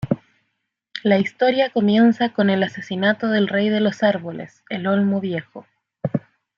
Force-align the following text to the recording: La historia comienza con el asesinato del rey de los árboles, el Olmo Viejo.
La 1.03 1.19
historia 1.19 1.69
comienza 1.69 2.33
con 2.33 2.49
el 2.49 2.63
asesinato 2.63 3.27
del 3.27 3.47
rey 3.47 3.69
de 3.69 3.81
los 3.81 4.01
árboles, 4.01 4.63
el 4.67 4.87
Olmo 4.87 5.19
Viejo. 5.21 5.67